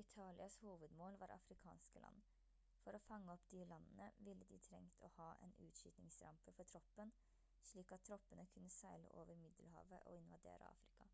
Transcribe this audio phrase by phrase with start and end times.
[0.00, 2.24] italias hovedmål var afrikanske land
[2.82, 7.12] for å fange opp de landene ville de trengt å ha en utskytningsrampe for troppen
[7.70, 11.08] slik at troppene kunne seile over middelhavet og invadere afrika